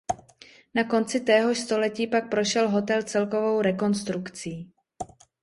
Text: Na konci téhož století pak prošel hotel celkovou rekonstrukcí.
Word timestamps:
Na 0.75 0.83
konci 0.83 1.19
téhož 1.19 1.59
století 1.59 2.07
pak 2.07 2.29
prošel 2.29 2.69
hotel 2.69 3.03
celkovou 3.03 3.61
rekonstrukcí. 3.61 4.71